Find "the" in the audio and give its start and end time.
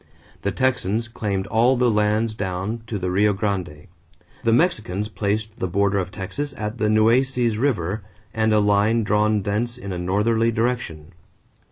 0.41-0.49, 1.77-1.91, 2.97-3.11, 4.41-4.51, 5.59-5.67, 6.79-6.89